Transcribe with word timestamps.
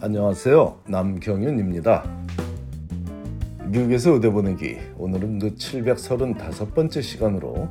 안녕하세요. 0.00 0.82
남경윤입니다. 0.86 2.04
미국에서 3.64 4.12
의대 4.12 4.30
보내기 4.30 4.78
오늘은 4.96 5.40
그 5.40 5.56
735번째 5.56 7.02
시간으로 7.02 7.68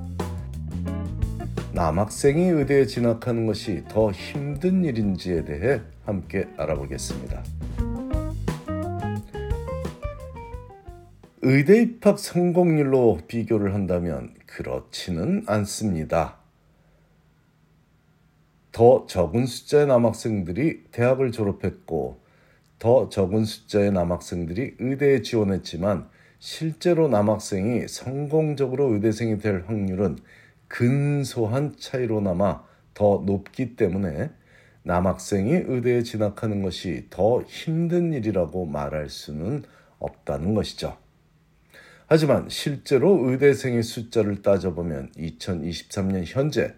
남학생이 1.72 2.50
의대에 2.50 2.86
진학하는 2.86 3.46
것이 3.46 3.86
더 3.88 4.12
힘든 4.12 4.84
일인지에 4.84 5.46
대해 5.46 5.80
함께 6.04 6.50
알아보겠습니다. 6.58 7.44
의대 11.44 11.82
입학 11.82 12.20
성공률로 12.20 13.20
비교를 13.30 13.74
한다면 13.74 14.34
그렇지는 14.46 15.44
않습니다. 15.48 16.37
더 18.78 19.08
적은 19.08 19.48
숫자의 19.48 19.88
남학생들이 19.88 20.84
대학을 20.92 21.32
졸업했고 21.32 22.22
더 22.78 23.10
적은 23.10 23.44
숫자의 23.44 23.92
남학생들이 23.92 24.76
의대에 24.78 25.24
지원했지만 25.24 26.08
실제로 26.38 27.08
남학생이 27.08 27.88
성공적으로 27.88 28.94
의대생이 28.94 29.40
될 29.40 29.64
확률은 29.66 30.20
근소한 30.68 31.74
차이로나마 31.80 32.62
더 32.94 33.24
높기 33.26 33.76
때문에 33.76 34.30
남학생이 34.84 35.54
의대에 35.66 36.04
진학하는 36.04 36.62
것이 36.62 37.08
더 37.10 37.42
힘든 37.42 38.14
일이라고 38.14 38.68
말할 38.68 39.10
수는 39.10 39.64
없다는 39.98 40.54
것이죠. 40.54 40.96
하지만 42.06 42.48
실제로 42.48 43.28
의대생의 43.28 43.82
숫자를 43.82 44.44
따져보면 44.44 45.14
2023년 45.18 46.26
현재 46.28 46.76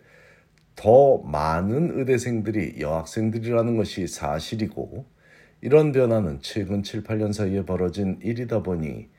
더 0.80 1.18
많은 1.18 2.00
의대생들이 2.00 2.76
여학생들이라는 2.80 3.76
것이 3.76 4.08
사실이고 4.08 5.06
이런 5.60 5.92
변화는 5.92 6.40
최근 6.42 6.84
7, 6.84 7.04
8년 7.04 7.34
사이에 7.34 7.66
벌어진 7.66 8.18
일이다 8.24 8.64
보니 8.64 9.10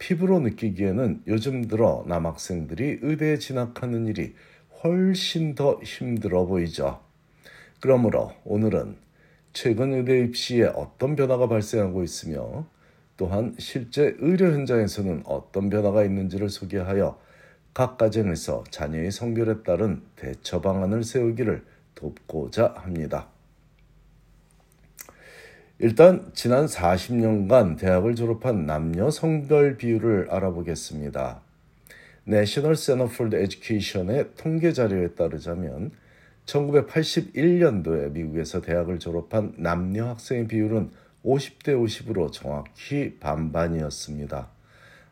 피부로 0.00 0.40
느끼기에는 0.40 1.22
요즘 1.28 1.68
들어 1.68 2.04
남학생들이 2.08 2.98
의대에 3.02 3.38
진학하는 3.38 4.08
일이 4.08 4.34
훨씬 4.82 5.54
더 5.54 5.78
힘들어 5.84 6.46
보이죠. 6.46 7.00
그러므로 7.78 8.32
오늘은 8.44 8.96
최근 9.52 9.92
의대 9.92 10.18
입시에 10.18 10.64
어떤 10.64 11.14
변화가 11.14 11.46
발생하고 11.46 12.02
있으며 12.02 12.66
또한 13.16 13.54
실제 13.60 14.16
의료 14.18 14.46
현장에서는 14.46 15.22
어떤 15.26 15.70
변화가 15.70 16.02
있는지를 16.02 16.48
소개하여 16.48 17.20
각 17.74 17.98
가정에서 17.98 18.62
자녀의 18.70 19.10
성별에 19.10 19.62
따른 19.64 20.00
대처 20.14 20.60
방안을 20.60 21.02
세우기를 21.02 21.64
돕고자 21.96 22.74
합니다. 22.76 23.26
일단 25.80 26.30
지난 26.34 26.66
40년간 26.66 27.76
대학을 27.76 28.14
졸업한 28.14 28.64
남녀 28.64 29.10
성별 29.10 29.76
비율을 29.76 30.28
알아보겠습니다. 30.30 31.40
National 32.28 32.76
Center 32.76 33.12
for 33.12 33.36
Education의 33.36 34.30
통계 34.36 34.72
자료에 34.72 35.08
따르자면 35.08 35.90
1981년도에 36.46 38.12
미국에서 38.12 38.60
대학을 38.60 39.00
졸업한 39.00 39.54
남녀 39.56 40.06
학생의 40.10 40.46
비율은 40.46 40.90
50대 41.24 41.68
50으로 41.70 42.30
정확히 42.30 43.16
반반이었습니다. 43.18 44.48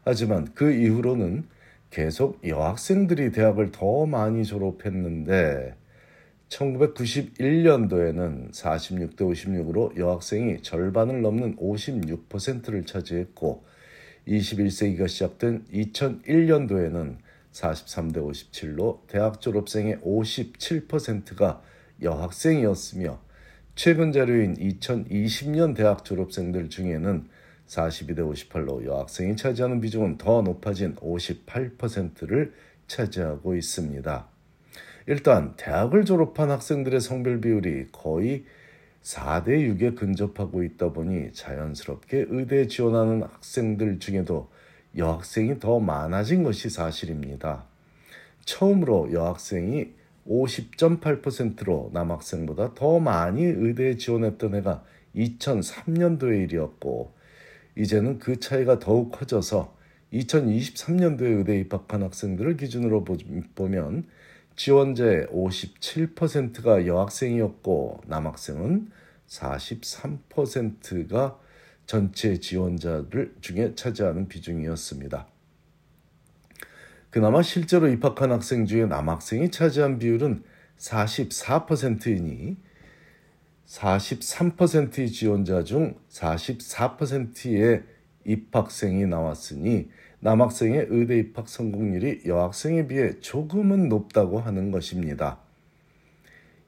하지만 0.04 0.48
그 0.54 0.72
이후로는 0.72 1.44
계속 1.92 2.44
여학생들이 2.44 3.30
대학을 3.32 3.70
더 3.70 4.06
많이 4.06 4.46
졸업했는데 4.46 5.74
1991년도에는 6.48 8.50
46대 8.50 9.18
56으로 9.18 9.94
여학생이 9.98 10.62
절반을 10.62 11.20
넘는 11.20 11.56
56%를 11.56 12.86
차지했고 12.86 13.64
21세기가 14.26 15.06
시작된 15.06 15.66
2001년도에는 15.70 17.18
43대 17.52 18.16
57로 18.16 19.06
대학 19.06 19.42
졸업생의 19.42 19.98
57%가 19.98 21.62
여학생이었으며 22.00 23.20
최근 23.74 24.12
자료인 24.12 24.54
2020년 24.54 25.76
대학 25.76 26.06
졸업생들 26.06 26.70
중에는 26.70 27.28
42대 27.72 28.18
58로 28.18 28.84
여학생이 28.84 29.36
차지하는 29.36 29.80
비중은 29.80 30.18
더 30.18 30.42
높아진 30.42 30.94
58%를 30.96 32.52
차지하고 32.86 33.56
있습니다. 33.56 34.26
일단 35.06 35.54
대학을 35.56 36.04
졸업한 36.04 36.50
학생들의 36.50 37.00
성별 37.00 37.40
비율이 37.40 37.88
거의 37.90 38.44
4대 39.02 39.48
6에 39.48 39.96
근접하고 39.96 40.62
있다 40.62 40.92
보니 40.92 41.32
자연스럽게 41.32 42.26
의대에 42.28 42.68
지원하는 42.68 43.22
학생들 43.22 43.98
중에도 43.98 44.48
여학생이 44.96 45.58
더 45.58 45.80
많아진 45.80 46.44
것이 46.44 46.68
사실입니다. 46.68 47.64
처음으로 48.44 49.12
여학생이 49.12 49.88
50.8%로 50.28 51.90
남학생보다 51.92 52.74
더 52.74 53.00
많이 53.00 53.42
의대에 53.44 53.96
지원했던 53.96 54.54
해가 54.56 54.84
2003년도의 55.16 56.44
일이었고 56.44 57.21
이제는 57.76 58.18
그 58.18 58.38
차이가 58.38 58.78
더욱 58.78 59.12
커져서 59.12 59.74
2023년도에 60.12 61.38
의대 61.38 61.58
입학한 61.60 62.02
학생들을 62.02 62.56
기준으로 62.56 63.04
보면 63.54 64.04
지원자의 64.56 65.28
57%가 65.28 66.86
여학생이었고 66.86 68.02
남학생은 68.06 68.90
43%가 69.26 71.38
전체 71.86 72.38
지원자들 72.38 73.36
중에 73.40 73.74
차지하는 73.74 74.28
비중이었습니다. 74.28 75.26
그나마 77.10 77.42
실제로 77.42 77.88
입학한 77.88 78.32
학생 78.32 78.66
중에 78.66 78.86
남학생이 78.86 79.50
차지한 79.50 79.98
비율은 79.98 80.44
44%이니 80.78 82.56
43%의 83.72 85.10
지원자 85.10 85.64
중 85.64 85.94
44%의 86.10 87.82
입학생이 88.26 89.06
나왔으니 89.06 89.88
남학생의 90.20 90.88
의대 90.90 91.18
입학 91.18 91.48
성공률이 91.48 92.22
여학생에 92.26 92.86
비해 92.86 93.18
조금은 93.20 93.88
높다고 93.88 94.40
하는 94.40 94.70
것입니다. 94.70 95.38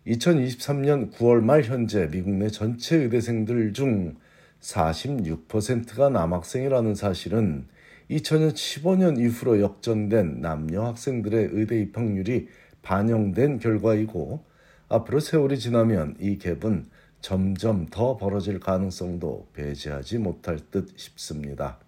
2023년 0.06 1.12
9월 1.12 1.42
말 1.42 1.62
현재 1.62 2.08
미국 2.10 2.30
내 2.30 2.48
전체 2.48 2.96
의대생들 2.96 3.74
중 3.74 4.16
46%가 4.60 6.08
남학생이라는 6.08 6.94
사실은 6.94 7.66
2015년 8.10 9.18
이후로 9.20 9.60
역전된 9.60 10.40
남녀 10.40 10.84
학생들의 10.84 11.50
의대 11.52 11.80
입학률이 11.80 12.48
반영된 12.82 13.58
결과이고 13.58 14.53
앞으로 14.94 15.18
세월이 15.18 15.58
지나면 15.58 16.16
이 16.20 16.38
갭은 16.38 16.84
점점 17.20 17.86
더 17.86 18.16
벌어질 18.16 18.60
가능성도 18.60 19.48
배제하지 19.52 20.18
못할 20.18 20.58
듯 20.70 20.96
싶습니다. 20.96 21.78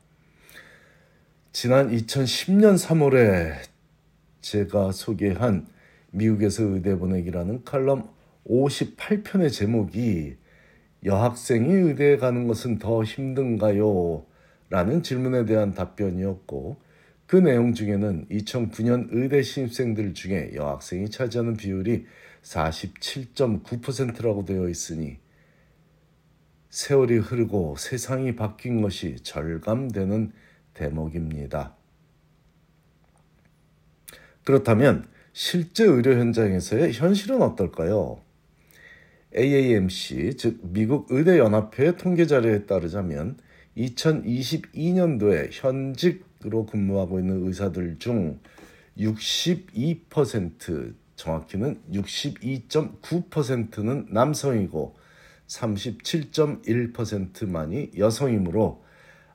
지난 1.53 1.91
2010년 1.91 2.75
3월에 2.75 3.55
제가 4.41 4.91
소개한 4.91 5.67
미국에서 6.11 6.65
의대 6.65 6.97
보내기라는 6.97 7.65
칼럼 7.65 8.09
58편의 8.49 9.53
제목이 9.53 10.37
여학생이 11.05 11.73
의대에 11.73 12.17
가는 12.17 12.49
것은 12.49 12.79
더 12.79 13.05
힘든가요? 13.05 14.25
라는 14.69 15.03
질문에 15.05 15.45
대한 15.45 15.75
답변이었고 15.75 16.77
그 17.27 17.37
내용 17.37 17.73
중에는 17.73 18.27
2009년 18.31 19.09
의대 19.11 19.43
신입생들 19.43 20.15
중에 20.15 20.53
여학생이 20.55 21.11
차지하는 21.11 21.57
비율이 21.57 22.07
47.9%라고 22.47 24.45
되어 24.45 24.69
있으니 24.69 25.19
세월이 26.71 27.19
흐르고 27.19 27.77
세상이 27.77 28.37
바뀐 28.37 28.83
것이 28.83 29.17
절감되는 29.23 30.33
대목입니다. 30.75 31.75
그렇다면 34.45 35.09
실제 35.33 35.85
의료 35.85 36.13
현장에서의 36.13 36.93
현실은 36.93 37.43
어떨까요? 37.43 38.21
AAMC, 39.37 40.37
즉 40.37 40.61
미국 40.63 41.09
의대 41.11 41.39
연합회의 41.39 41.97
통계 41.97 42.27
자료에 42.27 42.67
따르자면 42.67 43.39
2022년도에 43.77 45.49
현직으로 45.51 46.67
근무하고 46.67 47.19
있는 47.19 47.45
의사들 47.47 47.99
중 47.99 48.39
62% 48.99 50.95
정확히는 51.17 51.83
62.9%는 51.93 54.07
남성이고 54.11 54.97
37.1%만이 55.49 57.91
여성이므로 57.99 58.87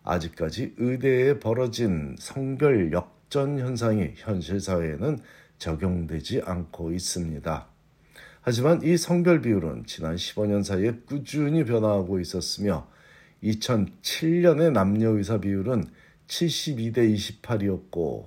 아직까지 0.03 0.75
의대에 0.77 1.39
벌어진 1.39 2.15
성별 2.17 2.91
역전 2.91 3.59
현상이 3.59 4.13
현실 4.15 4.59
사회에는 4.59 5.19
적용되지 5.57 6.41
않고 6.43 6.91
있습니다. 6.91 7.67
하지만 8.41 8.81
이 8.81 8.97
성별 8.97 9.41
비율은 9.41 9.85
지난 9.85 10.15
15년 10.15 10.63
사이에 10.63 10.93
꾸준히 11.05 11.63
변화하고 11.63 12.19
있었으며 12.19 12.87
2007년의 13.43 14.71
남녀 14.71 15.09
의사 15.09 15.39
비율은 15.39 15.85
72대 16.27 17.15
28이었고 17.15 18.25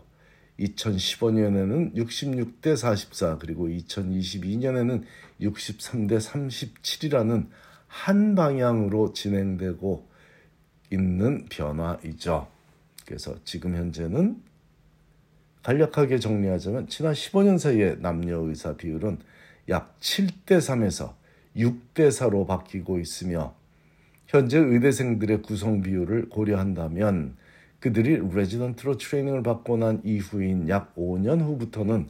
2015년에는 0.58 1.94
66대 1.94 2.76
44 2.76 3.38
그리고 3.38 3.68
2022년에는 3.68 5.02
63대 5.40 6.18
37이라는 6.20 7.48
한 7.86 8.34
방향으로 8.34 9.12
진행되고 9.12 10.08
있는 10.90 11.46
변화이죠. 11.46 12.48
그래서 13.06 13.36
지금 13.44 13.76
현재는 13.76 14.42
간략하게 15.62 16.18
정리하자면 16.18 16.88
지난 16.88 17.14
15년 17.14 17.58
사이에 17.58 17.96
남녀 17.98 18.38
의사 18.40 18.76
비율은 18.76 19.18
약 19.70 19.98
7대 20.00 20.58
3에서 20.58 21.14
6대 21.56 22.08
4로 22.08 22.46
바뀌고 22.46 22.98
있으며 22.98 23.54
현재 24.26 24.58
의대생들의 24.58 25.42
구성 25.42 25.82
비율을 25.82 26.28
고려한다면 26.28 27.36
그들이 27.84 28.18
레지던트로 28.34 28.96
트레이닝을 28.96 29.42
받고 29.42 29.76
난 29.76 30.00
이후인 30.04 30.70
약 30.70 30.96
5년 30.96 31.42
후부터는 31.42 32.08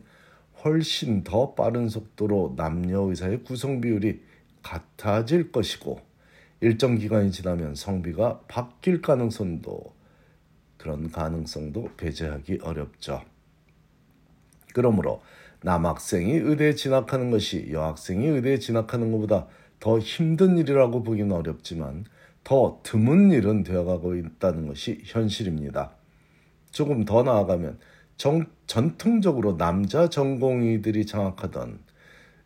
훨씬 0.63 1.25
더 1.25 1.55
빠른 1.55 1.89
속도로 1.89 2.55
남녀 2.57 3.01
의사의 3.01 3.43
구성 3.43 3.81
비율이 3.81 4.23
같아질 4.63 5.51
것이고 5.51 6.01
일정 6.61 6.97
기간이 6.97 7.33
지나면 7.33 7.75
성비가 7.75 8.43
바뀔 8.47 9.03
가능성도 9.03 9.93
그런 10.77 11.11
가능성도 11.11 11.91
배제하기 11.97 12.61
어렵죠. 12.63 13.23
그러므로 14.75 15.23
남학생이 15.65 16.35
의대에 16.35 16.77
진학하는 16.77 17.33
것이 17.33 17.71
여학생이 17.73 18.29
의대에 18.29 18.61
진학하는 18.61 19.11
것보다 19.11 19.49
더 19.81 19.99
힘든 19.99 20.57
일이라고 20.57 21.03
보기는 21.03 21.33
어렵지만 21.33 22.05
더 22.45 22.81
드문 22.83 23.33
일은 23.33 23.65
되어가고 23.65 24.15
있다는 24.17 24.69
것이 24.69 25.01
현실입니다. 25.05 25.97
조금 26.71 27.05
더 27.05 27.23
나아가면 27.23 27.79
정, 28.17 28.45
전통적으로 28.67 29.57
남자 29.57 30.09
전공의들이 30.09 31.07
장악하던 31.07 31.81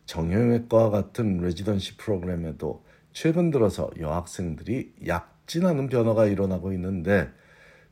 정형외과 0.05 0.89
같은 0.89 1.37
레지던시 1.41 1.97
프로그램에도 1.97 2.83
최근 3.11 3.51
들어서 3.51 3.89
여학생들이 3.99 4.93
약진하는 5.05 5.89
변화가 5.89 6.25
일어나고 6.25 6.73
있는데 6.73 7.29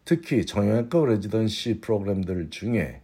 특히 0.06 0.46
정형외과 0.46 1.06
레지던시 1.06 1.82
프로그램들 1.82 2.50
중에 2.50 3.02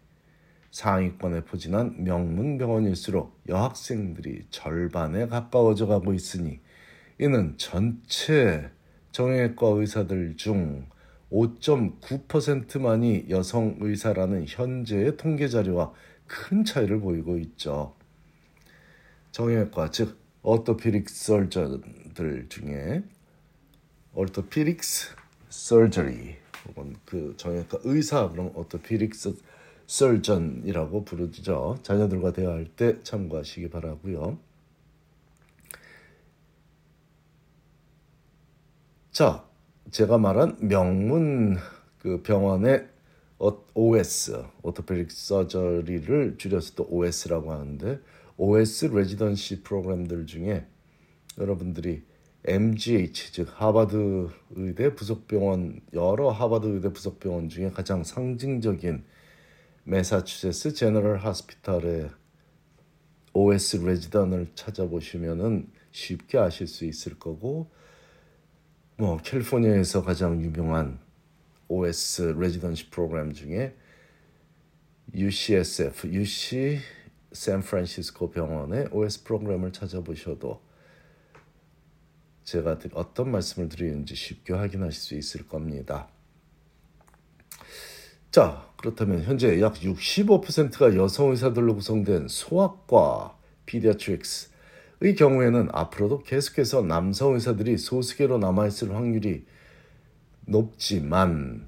상위권에 0.72 1.42
포진한 1.42 2.04
명문 2.04 2.58
병원일수록 2.58 3.40
여학생들이 3.48 4.46
절반에 4.50 5.28
가까워져 5.28 5.86
가고 5.86 6.14
있으니 6.14 6.60
이는 7.20 7.54
전체 7.58 8.72
정형외과 9.14 9.68
의사들 9.68 10.38
중 10.38 10.88
5.9%만이 11.32 13.28
여성 13.30 13.78
의사라는 13.80 14.46
현재의 14.48 15.18
통계 15.18 15.48
자료와 15.48 15.94
큰 16.26 16.66
차이를 16.66 17.00
보이고 17.00 17.38
있죠. 17.38 17.96
정형외과 19.32 19.92
즉 19.92 20.18
orthopedic 20.42 21.06
surgeon들 21.10 22.48
중에 22.50 23.04
orthopedics 24.16 25.16
surgery 25.52 26.36
혹은 26.68 26.96
그 27.06 27.36
정형외과 27.38 27.80
의사 27.84 28.30
그럼 28.30 28.52
orthopedics 28.56 29.36
surgeon이라고 29.88 31.06
부르죠. 31.06 31.78
자녀들과 31.84 32.34
대화할 32.34 32.66
때 32.66 33.02
참고하시기 33.04 33.70
바라고요. 33.70 34.40
자, 39.14 39.48
제가 39.92 40.18
말한 40.18 40.58
명문 40.62 41.58
그 42.00 42.24
병원의 42.24 42.90
OS, 43.76 44.44
오토페릭 44.64 45.12
서저리를 45.12 46.40
줄여서 46.40 46.74
또 46.74 46.88
OS라고 46.90 47.52
하는데 47.52 48.00
OS 48.38 48.86
residency 48.86 49.62
프로그램들 49.62 50.26
중에 50.26 50.66
여러분들이 51.38 52.02
MGH 52.46 53.34
즉 53.34 53.50
하버드 53.54 54.30
의대 54.56 54.96
부속병원 54.96 55.82
여러 55.94 56.32
하버드 56.32 56.66
의대 56.66 56.92
부속병원 56.92 57.50
중에 57.50 57.70
가장 57.70 58.04
상징적인 58.04 59.04
메사추세츠 59.84 60.74
제너럴 60.74 61.20
하스피탈의 61.20 62.10
OS 63.34 63.78
레지던을 63.78 64.48
찾아보시면은 64.56 65.70
쉽게 65.92 66.40
아실 66.40 66.66
수 66.66 66.86
있을 66.86 67.20
거고 67.20 67.70
뭐 68.96 69.18
캘리포니아에서 69.18 70.04
가장 70.04 70.40
유명한 70.42 71.00
OS 71.68 72.36
레지던시 72.38 72.90
프로그램 72.92 73.34
중에 73.34 73.76
UCSF, 75.16 76.08
UC 76.08 76.80
샌프란시스코 77.32 78.30
병원의 78.30 78.90
OS 78.92 79.24
프로그램을 79.24 79.72
찾아보셔도 79.74 80.62
제가 82.44 82.78
어떤 82.94 83.32
말씀을 83.32 83.70
드리는지 83.70 84.16
쉽게 84.16 84.54
확인하실 84.54 85.02
수 85.02 85.16
있을 85.16 85.48
겁니다. 85.48 86.08
자, 88.30 88.70
그렇다면 88.78 89.24
현재 89.24 89.60
약 89.62 89.76
65%가 89.76 90.96
여성 90.96 91.32
의사들로 91.32 91.76
구성된 91.76 92.28
소아과 92.28 93.38
Pediatrics 93.66 94.53
의 95.04 95.16
경우에는 95.16 95.68
앞으로도 95.74 96.24
계속해서 96.24 96.82
남성 96.84 97.34
의사들이 97.34 97.78
소수계로 97.78 98.38
남아있을 98.38 98.96
확률이 98.96 99.44
높지만 100.46 101.68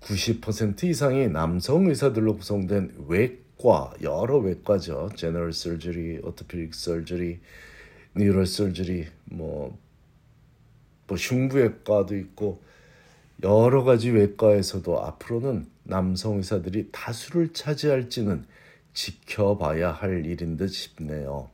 90% 0.00 0.84
이상이 0.84 1.26
남성 1.26 1.86
의사들로 1.86 2.36
구성된 2.36 3.06
외과 3.08 3.92
여러 4.00 4.38
외과죠. 4.38 5.10
General 5.16 5.52
Surgery, 5.52 6.20
Orthopedic 6.22 6.72
Surgery, 6.72 7.40
Neuro 8.14 8.46
Surgery 8.46 9.06
뭐, 9.24 9.76
뭐 11.08 11.16
흉부외과도 11.16 12.16
있고 12.16 12.62
여러 13.42 13.82
가지 13.82 14.10
외과에서도 14.10 15.04
앞으로는 15.04 15.66
남성 15.82 16.36
의사들이 16.36 16.90
다수를 16.92 17.52
차지할지는 17.52 18.44
지켜봐야 18.94 19.90
할 19.90 20.24
일인 20.24 20.56
듯 20.56 20.68
싶네요. 20.68 21.50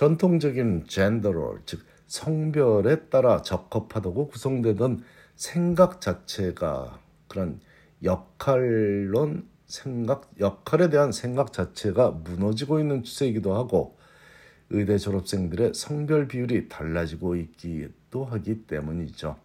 전통적인 0.00 0.86
gender 0.88 1.27
role, 1.27 1.60
즉 1.66 1.84
성별에 2.06 3.10
따라 3.10 3.42
적합하다고 3.42 4.28
구성되던 4.28 5.04
생각 5.36 6.00
자체가 6.00 6.98
그런 7.28 7.60
역할론 8.02 9.46
생각 9.66 10.30
역할에 10.40 10.88
대한 10.88 11.12
생각 11.12 11.52
자체가 11.52 12.12
무너지고 12.12 12.80
있는 12.80 13.02
추세이기도 13.02 13.54
하고 13.54 13.98
의대 14.70 14.96
졸업생들의 14.96 15.74
성별 15.74 16.28
비율이 16.28 16.70
달라지고 16.70 17.36
있기도 17.36 18.24
하기 18.24 18.62
때문이죠. 18.68 19.36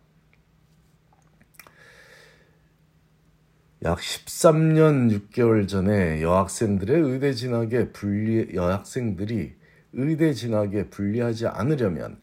약 3.83 3.99
13년 3.99 5.29
6개월 5.29 5.67
전에 5.67 6.21
여학생들의 6.21 7.01
의대 7.01 7.33
진학에 7.33 7.91
불리 7.91 8.55
여학생들이 8.55 9.64
의대 9.95 10.33
진학에 10.33 10.89
불리하지 10.89 11.47
않으려면 11.47 12.17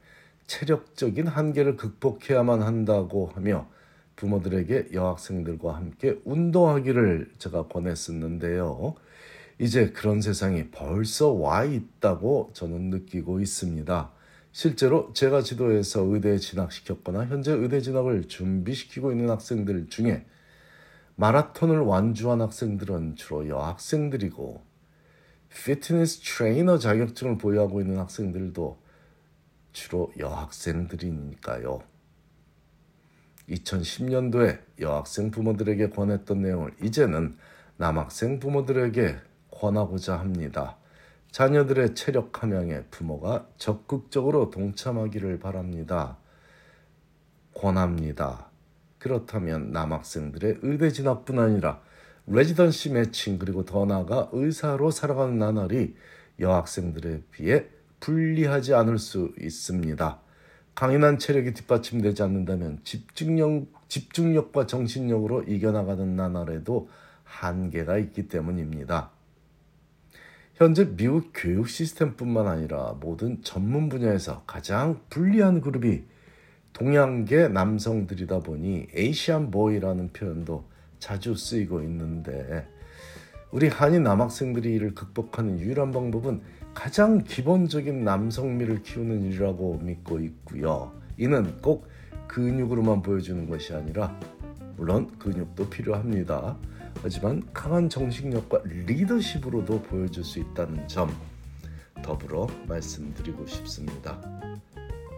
체력적인 0.46 1.26
한계를 1.26 1.76
극복해야만 1.76 2.62
한다고 2.62 3.26
하며 3.34 3.68
부모들에게 4.16 4.88
여학생들과 4.92 5.74
함께 5.74 6.20
운동하기를 6.24 7.32
제가 7.38 7.68
권했었는데요. 7.68 8.94
이제 9.58 9.90
그런 9.90 10.20
세상이 10.20 10.70
벌써 10.70 11.30
와 11.30 11.64
있다고 11.64 12.50
저는 12.52 12.90
느끼고 12.90 13.40
있습니다. 13.40 14.10
실제로 14.52 15.12
제가 15.14 15.42
지도해서 15.42 16.02
의대에 16.02 16.36
진학시켰거나 16.36 17.26
현재 17.26 17.52
의대 17.52 17.80
진학을 17.80 18.28
준비시키고 18.28 19.12
있는 19.12 19.30
학생들 19.30 19.88
중에 19.88 20.26
마라톤을 21.16 21.78
완주한 21.78 22.42
학생들은 22.42 23.16
주로 23.16 23.48
여학생들이고 23.48 24.71
피트니스 25.54 26.20
트레이너 26.20 26.78
자격증을 26.78 27.38
보유하고 27.38 27.80
있는 27.80 27.98
학생들도 27.98 28.78
주로 29.72 30.12
여학생들이니까요. 30.18 31.82
2010년도에 33.48 34.60
여학생 34.80 35.30
부모들에게 35.30 35.90
권했던 35.90 36.42
내용을 36.42 36.74
이제는 36.82 37.36
남학생 37.76 38.38
부모들에게 38.38 39.16
권하고자 39.50 40.18
합니다. 40.18 40.76
자녀들의 41.30 41.94
체력 41.94 42.42
함양에 42.42 42.84
부모가 42.90 43.46
적극적으로 43.56 44.50
동참하기를 44.50 45.38
바랍니다. 45.38 46.18
권합니다. 47.54 48.50
그렇다면 48.98 49.72
남학생들의 49.72 50.58
의대 50.62 50.90
진학뿐 50.90 51.38
아니라 51.38 51.80
레지던시 52.26 52.90
매칭 52.90 53.38
그리고 53.38 53.64
더 53.64 53.84
나아가 53.84 54.28
의사로 54.32 54.90
살아가는 54.90 55.38
나날이 55.38 55.94
여학생들에 56.38 57.22
비해 57.30 57.66
불리하지 58.00 58.74
않을 58.74 58.98
수 58.98 59.32
있습니다. 59.40 60.20
강인한 60.74 61.18
체력이 61.18 61.52
뒷받침되지 61.52 62.22
않는다면 62.22 62.80
집중력, 62.84 63.66
집중력과 63.88 64.66
정신력으로 64.66 65.44
이겨나가는 65.44 66.16
나날에도 66.16 66.88
한계가 67.24 67.98
있기 67.98 68.28
때문입니다. 68.28 69.10
현재 70.54 70.94
미국 70.96 71.32
교육 71.34 71.68
시스템뿐만 71.68 72.46
아니라 72.46 72.96
모든 73.00 73.42
전문 73.42 73.88
분야에서 73.88 74.44
가장 74.46 75.00
불리한 75.10 75.60
그룹이 75.60 76.04
동양계 76.72 77.48
남성들이다 77.48 78.40
보니 78.40 78.88
에이시안 78.94 79.50
보이라는 79.50 80.12
표현도 80.12 80.71
자주 81.02 81.34
쓰이고 81.34 81.82
있는데 81.82 82.64
우리 83.50 83.66
한인 83.66 84.04
남학생들이 84.04 84.72
이를 84.72 84.94
극복하는 84.94 85.58
유일한 85.58 85.90
방법은 85.90 86.40
가장 86.74 87.24
기본적인 87.24 88.04
남성미를 88.04 88.84
키우는 88.84 89.24
일이라고 89.24 89.80
믿고 89.82 90.20
있고요. 90.20 90.92
이는 91.18 91.60
꼭 91.60 91.88
근육으로만 92.28 93.02
보여주는 93.02 93.50
것이 93.50 93.74
아니라 93.74 94.16
물론 94.76 95.10
근육도 95.18 95.68
필요합니다. 95.70 96.56
하지만 97.02 97.42
강한 97.52 97.88
정신력과 97.88 98.62
리더십으로도 98.64 99.82
보여줄 99.82 100.22
수 100.22 100.38
있다는 100.38 100.86
점 100.86 101.10
더불어 102.04 102.46
말씀드리고 102.68 103.44
싶습니다. 103.48 104.20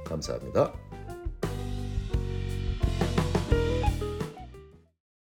감사합니다. 0.07 0.73